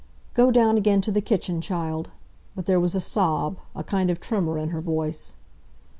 [0.33, 2.09] "Go down again to the kitchen, child";
[2.55, 5.35] but there was a sob, a kind of tremor in her voice.